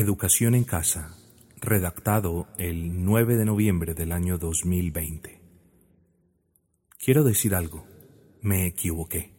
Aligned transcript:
Educación 0.00 0.54
en 0.54 0.62
casa, 0.62 1.16
redactado 1.60 2.46
el 2.56 3.04
9 3.04 3.34
de 3.34 3.44
noviembre 3.44 3.94
del 3.94 4.12
año 4.12 4.38
2020. 4.38 5.40
Quiero 7.04 7.24
decir 7.24 7.52
algo, 7.52 7.84
me 8.40 8.68
equivoqué. 8.68 9.32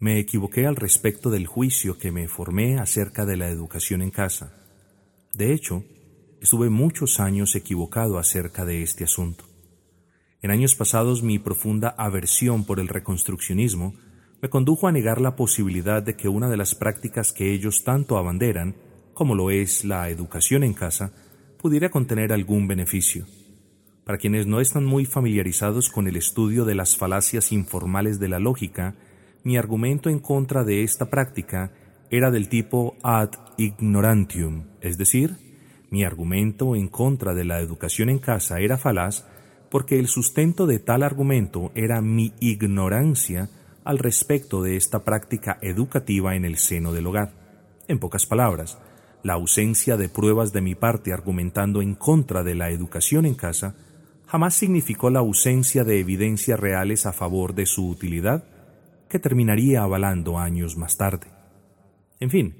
Me 0.00 0.18
equivoqué 0.18 0.66
al 0.66 0.74
respecto 0.74 1.30
del 1.30 1.46
juicio 1.46 1.98
que 1.98 2.10
me 2.10 2.26
formé 2.26 2.80
acerca 2.80 3.24
de 3.24 3.36
la 3.36 3.48
educación 3.48 4.02
en 4.02 4.10
casa. 4.10 4.52
De 5.34 5.52
hecho, 5.52 5.84
estuve 6.40 6.68
muchos 6.68 7.20
años 7.20 7.54
equivocado 7.54 8.18
acerca 8.18 8.64
de 8.64 8.82
este 8.82 9.04
asunto. 9.04 9.44
En 10.42 10.50
años 10.50 10.74
pasados 10.74 11.22
mi 11.22 11.38
profunda 11.38 11.94
aversión 11.96 12.64
por 12.64 12.80
el 12.80 12.88
reconstruccionismo 12.88 13.94
me 14.42 14.50
condujo 14.50 14.88
a 14.88 14.92
negar 14.92 15.20
la 15.20 15.36
posibilidad 15.36 16.02
de 16.02 16.16
que 16.16 16.28
una 16.28 16.48
de 16.48 16.56
las 16.56 16.74
prácticas 16.74 17.32
que 17.32 17.52
ellos 17.52 17.84
tanto 17.84 18.18
abanderan, 18.18 18.74
como 19.20 19.34
lo 19.34 19.50
es 19.50 19.84
la 19.84 20.08
educación 20.08 20.64
en 20.64 20.72
casa, 20.72 21.12
pudiera 21.58 21.90
contener 21.90 22.32
algún 22.32 22.66
beneficio. 22.66 23.26
Para 24.02 24.16
quienes 24.16 24.46
no 24.46 24.62
están 24.62 24.86
muy 24.86 25.04
familiarizados 25.04 25.90
con 25.90 26.08
el 26.08 26.16
estudio 26.16 26.64
de 26.64 26.74
las 26.74 26.96
falacias 26.96 27.52
informales 27.52 28.18
de 28.18 28.28
la 28.28 28.38
lógica, 28.38 28.94
mi 29.44 29.58
argumento 29.58 30.08
en 30.08 30.20
contra 30.20 30.64
de 30.64 30.84
esta 30.84 31.10
práctica 31.10 31.70
era 32.10 32.30
del 32.30 32.48
tipo 32.48 32.96
ad 33.02 33.32
ignorantium, 33.58 34.68
es 34.80 34.96
decir, 34.96 35.36
mi 35.90 36.02
argumento 36.02 36.74
en 36.74 36.88
contra 36.88 37.34
de 37.34 37.44
la 37.44 37.60
educación 37.60 38.08
en 38.08 38.20
casa 38.20 38.58
era 38.60 38.78
falaz 38.78 39.26
porque 39.70 39.98
el 39.98 40.06
sustento 40.06 40.66
de 40.66 40.78
tal 40.78 41.02
argumento 41.02 41.72
era 41.74 42.00
mi 42.00 42.32
ignorancia 42.40 43.50
al 43.84 43.98
respecto 43.98 44.62
de 44.62 44.76
esta 44.76 45.04
práctica 45.04 45.58
educativa 45.60 46.36
en 46.36 46.46
el 46.46 46.56
seno 46.56 46.94
del 46.94 47.06
hogar. 47.06 47.34
En 47.86 47.98
pocas 47.98 48.24
palabras, 48.24 48.78
la 49.22 49.34
ausencia 49.34 49.96
de 49.96 50.08
pruebas 50.08 50.52
de 50.52 50.60
mi 50.60 50.74
parte 50.74 51.12
argumentando 51.12 51.82
en 51.82 51.94
contra 51.94 52.42
de 52.42 52.54
la 52.54 52.70
educación 52.70 53.26
en 53.26 53.34
casa 53.34 53.74
jamás 54.26 54.54
significó 54.54 55.10
la 55.10 55.18
ausencia 55.18 55.84
de 55.84 55.98
evidencias 55.98 56.58
reales 56.58 57.04
a 57.06 57.12
favor 57.12 57.54
de 57.54 57.66
su 57.66 57.88
utilidad 57.88 58.44
que 59.08 59.18
terminaría 59.18 59.82
avalando 59.82 60.38
años 60.38 60.76
más 60.76 60.96
tarde. 60.96 61.26
En 62.20 62.30
fin, 62.30 62.54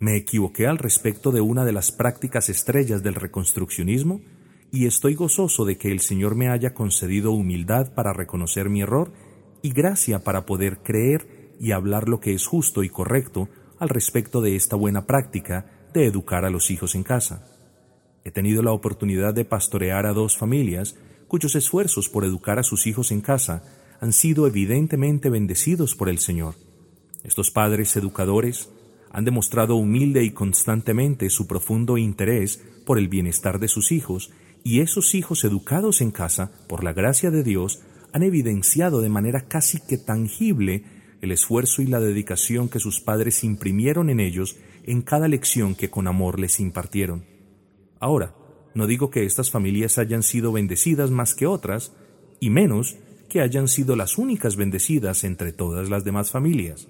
me 0.00 0.16
equivoqué 0.16 0.66
al 0.66 0.78
respecto 0.78 1.32
de 1.32 1.40
una 1.40 1.64
de 1.64 1.72
las 1.72 1.92
prácticas 1.92 2.50
estrellas 2.50 3.02
del 3.02 3.14
reconstruccionismo 3.14 4.20
y 4.70 4.86
estoy 4.86 5.14
gozoso 5.14 5.64
de 5.64 5.78
que 5.78 5.90
el 5.90 6.00
Señor 6.00 6.34
me 6.34 6.50
haya 6.50 6.74
concedido 6.74 7.32
humildad 7.32 7.94
para 7.94 8.12
reconocer 8.12 8.68
mi 8.68 8.82
error 8.82 9.12
y 9.62 9.70
gracia 9.70 10.18
para 10.18 10.44
poder 10.44 10.78
creer 10.82 11.54
y 11.58 11.72
hablar 11.72 12.08
lo 12.08 12.20
que 12.20 12.34
es 12.34 12.46
justo 12.46 12.82
y 12.82 12.90
correcto 12.90 13.48
al 13.78 13.88
respecto 13.88 14.42
de 14.42 14.56
esta 14.56 14.76
buena 14.76 15.06
práctica 15.06 15.66
de 15.94 16.06
educar 16.06 16.44
a 16.44 16.50
los 16.50 16.70
hijos 16.70 16.94
en 16.94 17.04
casa. 17.04 17.46
He 18.24 18.30
tenido 18.30 18.62
la 18.62 18.72
oportunidad 18.72 19.32
de 19.32 19.44
pastorear 19.44 20.06
a 20.06 20.12
dos 20.12 20.36
familias 20.36 20.96
cuyos 21.28 21.54
esfuerzos 21.54 22.08
por 22.08 22.24
educar 22.24 22.58
a 22.58 22.64
sus 22.64 22.86
hijos 22.86 23.12
en 23.12 23.20
casa 23.20 23.62
han 24.00 24.12
sido 24.12 24.46
evidentemente 24.46 25.30
bendecidos 25.30 25.94
por 25.94 26.08
el 26.08 26.18
Señor. 26.18 26.56
Estos 27.22 27.50
padres 27.50 27.96
educadores 27.96 28.68
han 29.10 29.24
demostrado 29.24 29.76
humilde 29.76 30.24
y 30.24 30.32
constantemente 30.32 31.30
su 31.30 31.46
profundo 31.46 31.96
interés 31.96 32.60
por 32.84 32.98
el 32.98 33.08
bienestar 33.08 33.60
de 33.60 33.68
sus 33.68 33.92
hijos, 33.92 34.32
y 34.64 34.80
esos 34.80 35.14
hijos 35.14 35.44
educados 35.44 36.00
en 36.00 36.10
casa, 36.10 36.50
por 36.68 36.82
la 36.82 36.92
gracia 36.92 37.30
de 37.30 37.44
Dios, 37.44 37.80
han 38.12 38.24
evidenciado 38.24 39.00
de 39.00 39.08
manera 39.08 39.42
casi 39.42 39.78
que 39.80 39.98
tangible 39.98 40.84
el 41.24 41.32
esfuerzo 41.32 41.82
y 41.82 41.86
la 41.86 42.00
dedicación 42.00 42.68
que 42.68 42.78
sus 42.78 43.00
padres 43.00 43.44
imprimieron 43.44 44.10
en 44.10 44.20
ellos 44.20 44.56
en 44.84 45.02
cada 45.02 45.26
lección 45.26 45.74
que 45.74 45.90
con 45.90 46.06
amor 46.06 46.38
les 46.38 46.60
impartieron. 46.60 47.24
Ahora, 47.98 48.34
no 48.74 48.86
digo 48.86 49.10
que 49.10 49.24
estas 49.24 49.50
familias 49.50 49.98
hayan 49.98 50.22
sido 50.22 50.52
bendecidas 50.52 51.10
más 51.10 51.34
que 51.34 51.46
otras, 51.46 51.92
y 52.40 52.50
menos 52.50 52.96
que 53.28 53.40
hayan 53.40 53.68
sido 53.68 53.96
las 53.96 54.18
únicas 54.18 54.56
bendecidas 54.56 55.24
entre 55.24 55.52
todas 55.52 55.88
las 55.88 56.04
demás 56.04 56.30
familias. 56.30 56.88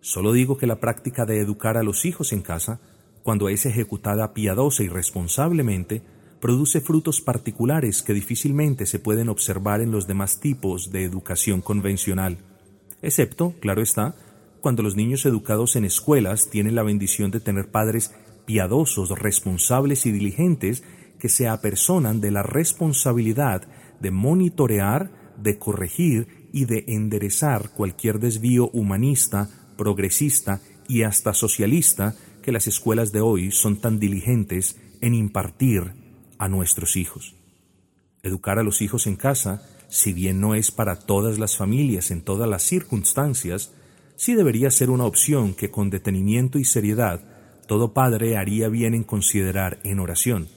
Solo 0.00 0.32
digo 0.32 0.56
que 0.56 0.66
la 0.66 0.80
práctica 0.80 1.24
de 1.26 1.40
educar 1.40 1.76
a 1.76 1.82
los 1.82 2.04
hijos 2.04 2.32
en 2.32 2.42
casa, 2.42 2.80
cuando 3.22 3.48
es 3.48 3.66
ejecutada 3.66 4.32
piadosa 4.34 4.84
y 4.84 4.88
responsablemente, 4.88 6.02
produce 6.40 6.80
frutos 6.80 7.20
particulares 7.20 8.02
que 8.02 8.14
difícilmente 8.14 8.86
se 8.86 8.98
pueden 8.98 9.28
observar 9.28 9.80
en 9.80 9.90
los 9.90 10.06
demás 10.06 10.40
tipos 10.40 10.92
de 10.92 11.04
educación 11.04 11.60
convencional, 11.60 12.38
excepto, 13.02 13.54
claro 13.60 13.82
está, 13.82 14.14
cuando 14.60 14.82
los 14.82 14.96
niños 14.96 15.26
educados 15.26 15.76
en 15.76 15.84
escuelas 15.84 16.48
tienen 16.48 16.74
la 16.74 16.82
bendición 16.82 17.30
de 17.30 17.40
tener 17.40 17.70
padres 17.70 18.14
piadosos, 18.46 19.10
responsables 19.10 20.06
y 20.06 20.12
diligentes 20.12 20.84
que 21.18 21.28
se 21.28 21.48
apersonan 21.48 22.20
de 22.20 22.30
la 22.30 22.42
responsabilidad 22.42 23.62
de 24.00 24.10
monitorear, 24.10 25.10
de 25.36 25.58
corregir 25.58 26.48
y 26.52 26.64
de 26.64 26.84
enderezar 26.88 27.70
cualquier 27.70 28.18
desvío 28.18 28.68
humanista, 28.72 29.48
progresista 29.76 30.60
y 30.88 31.02
hasta 31.02 31.32
socialista 31.32 32.14
que 32.42 32.52
las 32.52 32.66
escuelas 32.66 33.12
de 33.12 33.20
hoy 33.20 33.52
son 33.52 33.80
tan 33.80 33.98
diligentes 33.98 34.76
en 35.00 35.14
impartir 35.14 35.92
a 36.38 36.48
nuestros 36.48 36.96
hijos. 36.96 37.36
Educar 38.22 38.58
a 38.58 38.62
los 38.62 38.82
hijos 38.82 39.06
en 39.06 39.16
casa, 39.16 39.62
si 39.92 40.14
bien 40.14 40.40
no 40.40 40.54
es 40.54 40.70
para 40.70 40.96
todas 40.96 41.38
las 41.38 41.58
familias 41.58 42.10
en 42.10 42.22
todas 42.22 42.48
las 42.48 42.62
circunstancias, 42.62 43.74
sí 44.16 44.34
debería 44.34 44.70
ser 44.70 44.88
una 44.88 45.04
opción 45.04 45.52
que 45.52 45.70
con 45.70 45.90
detenimiento 45.90 46.58
y 46.58 46.64
seriedad 46.64 47.20
todo 47.66 47.92
padre 47.92 48.38
haría 48.38 48.70
bien 48.70 48.94
en 48.94 49.04
considerar 49.04 49.80
en 49.84 50.00
oración. 50.00 50.48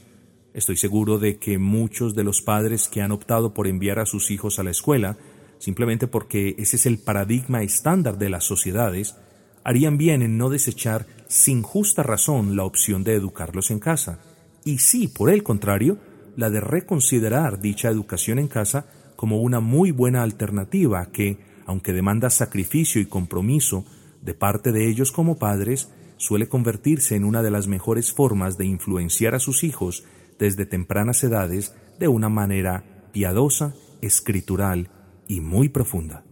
Estoy 0.53 0.77
seguro 0.77 1.19
de 1.19 1.37
que 1.37 1.57
muchos 1.57 2.15
de 2.15 2.23
los 2.23 2.41
padres 2.41 2.87
que 2.87 3.01
han 3.01 3.11
optado 3.11 3.53
por 3.53 3.67
enviar 3.67 3.99
a 3.99 4.05
sus 4.05 4.31
hijos 4.31 4.57
a 4.57 4.63
la 4.63 4.71
escuela, 4.71 5.17
simplemente 5.59 6.07
porque 6.07 6.55
ese 6.57 6.77
es 6.77 6.85
el 6.85 6.99
paradigma 6.99 7.61
estándar 7.61 8.17
de 8.17 8.29
las 8.29 8.45
sociedades, 8.45 9.17
harían 9.65 9.97
bien 9.97 10.21
en 10.21 10.37
no 10.37 10.49
desechar 10.49 11.07
sin 11.27 11.61
justa 11.61 12.03
razón 12.03 12.55
la 12.55 12.63
opción 12.63 13.03
de 13.03 13.15
educarlos 13.15 13.69
en 13.69 13.79
casa 13.79 14.17
y 14.63 14.77
sí, 14.77 15.09
por 15.09 15.29
el 15.29 15.43
contrario, 15.43 15.97
la 16.37 16.49
de 16.49 16.61
reconsiderar 16.61 17.59
dicha 17.59 17.89
educación 17.89 18.39
en 18.39 18.47
casa 18.47 18.85
como 19.15 19.41
una 19.41 19.59
muy 19.59 19.91
buena 19.91 20.23
alternativa 20.23 21.11
que, 21.11 21.39
aunque 21.65 21.93
demanda 21.93 22.29
sacrificio 22.29 23.01
y 23.01 23.05
compromiso 23.05 23.85
de 24.21 24.33
parte 24.33 24.71
de 24.71 24.89
ellos 24.89 25.11
como 25.11 25.37
padres, 25.37 25.89
suele 26.17 26.47
convertirse 26.47 27.15
en 27.15 27.23
una 27.23 27.43
de 27.43 27.51
las 27.51 27.67
mejores 27.67 28.11
formas 28.11 28.57
de 28.57 28.65
influenciar 28.65 29.35
a 29.35 29.39
sus 29.39 29.63
hijos 29.63 30.03
desde 30.39 30.65
tempranas 30.65 31.23
edades 31.23 31.75
de 31.99 32.07
una 32.07 32.29
manera 32.29 33.09
piadosa, 33.11 33.75
escritural 34.01 34.89
y 35.27 35.41
muy 35.41 35.69
profunda. 35.69 36.25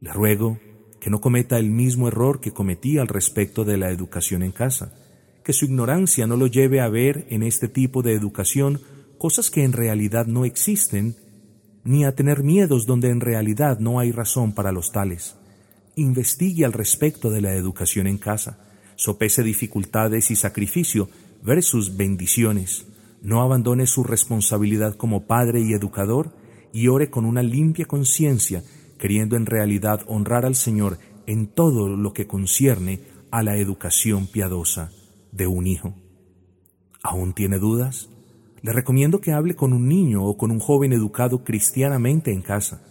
Le 0.00 0.12
ruego 0.12 0.58
que 1.00 1.10
no 1.10 1.20
cometa 1.20 1.58
el 1.58 1.70
mismo 1.70 2.08
error 2.08 2.40
que 2.40 2.52
cometí 2.52 2.98
al 2.98 3.08
respecto 3.08 3.64
de 3.64 3.78
la 3.78 3.90
educación 3.90 4.42
en 4.42 4.52
casa, 4.52 4.92
que 5.44 5.52
su 5.52 5.64
ignorancia 5.64 6.26
no 6.26 6.36
lo 6.36 6.46
lleve 6.46 6.80
a 6.80 6.88
ver 6.88 7.26
en 7.30 7.42
este 7.42 7.68
tipo 7.68 8.02
de 8.02 8.12
educación 8.12 8.80
cosas 9.18 9.50
que 9.50 9.64
en 9.64 9.72
realidad 9.72 10.26
no 10.26 10.44
existen, 10.44 11.16
ni 11.84 12.04
a 12.04 12.14
tener 12.14 12.42
miedos 12.42 12.86
donde 12.86 13.10
en 13.10 13.20
realidad 13.20 13.78
no 13.78 13.98
hay 13.98 14.12
razón 14.12 14.52
para 14.52 14.72
los 14.72 14.92
tales. 14.92 15.36
Investigue 15.96 16.64
al 16.64 16.72
respecto 16.72 17.30
de 17.30 17.40
la 17.40 17.54
educación 17.54 18.06
en 18.06 18.18
casa, 18.18 18.58
sopese 18.96 19.42
dificultades 19.42 20.30
y 20.30 20.36
sacrificio 20.36 21.08
versus 21.42 21.96
bendiciones. 21.96 22.86
No 23.22 23.42
abandone 23.42 23.86
su 23.86 24.04
responsabilidad 24.04 24.96
como 24.96 25.26
padre 25.26 25.60
y 25.60 25.72
educador 25.72 26.32
y 26.72 26.88
ore 26.88 27.10
con 27.10 27.24
una 27.24 27.42
limpia 27.42 27.86
conciencia, 27.86 28.62
queriendo 28.98 29.36
en 29.36 29.46
realidad 29.46 30.02
honrar 30.06 30.46
al 30.46 30.54
Señor 30.54 30.98
en 31.26 31.46
todo 31.46 31.88
lo 31.88 32.12
que 32.12 32.26
concierne 32.26 33.00
a 33.30 33.42
la 33.42 33.56
educación 33.56 34.26
piadosa 34.26 34.92
de 35.32 35.46
un 35.46 35.66
hijo. 35.66 35.94
¿Aún 37.02 37.32
tiene 37.32 37.58
dudas? 37.58 38.08
Le 38.62 38.72
recomiendo 38.72 39.20
que 39.20 39.32
hable 39.32 39.54
con 39.54 39.72
un 39.72 39.88
niño 39.88 40.24
o 40.24 40.36
con 40.36 40.50
un 40.50 40.60
joven 40.60 40.92
educado 40.92 41.44
cristianamente 41.44 42.32
en 42.32 42.42
casa. 42.42 42.82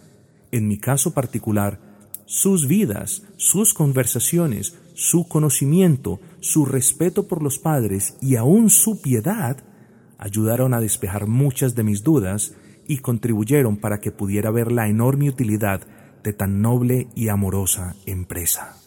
En 0.50 0.66
mi 0.66 0.78
caso 0.78 1.14
particular, 1.14 1.80
sus 2.26 2.66
vidas, 2.66 3.22
sus 3.36 3.74
conversaciones, 3.74 4.76
su 4.94 5.28
conocimiento, 5.28 6.20
su 6.40 6.64
respeto 6.64 7.28
por 7.28 7.42
los 7.42 7.58
padres 7.58 8.16
y 8.20 8.36
aún 8.36 8.70
su 8.70 9.00
piedad 9.00 9.58
ayudaron 10.18 10.74
a 10.74 10.80
despejar 10.80 11.26
muchas 11.26 11.74
de 11.74 11.82
mis 11.82 12.02
dudas 12.02 12.54
y 12.86 12.98
contribuyeron 12.98 13.76
para 13.76 14.00
que 14.00 14.10
pudiera 14.10 14.50
ver 14.50 14.72
la 14.72 14.88
enorme 14.88 15.28
utilidad 15.28 15.82
de 16.22 16.32
tan 16.32 16.60
noble 16.60 17.08
y 17.14 17.28
amorosa 17.28 17.94
empresa. 18.06 18.79